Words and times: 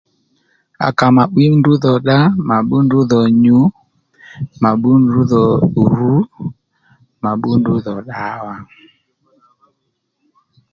À 0.85 0.87
ka 0.97 1.05
mà 1.15 1.23
'wǐ 1.33 1.45
ndrǔ 1.59 1.73
dhò 1.83 1.93
dda 2.01 2.17
mà 2.47 2.55
bbú 2.63 2.75
ndrǔ 2.85 2.99
dho 3.11 3.21
nyù 3.43 3.59
mà 4.61 4.69
bbú 4.75 4.91
ndrǔ 5.03 5.19
dho 5.31 5.43
rù 5.95 6.13
mà 7.23 7.31
bbú 7.37 7.49
ndrǔ 7.59 7.73
dhò 7.85 7.93
ddǎwà 8.05 8.55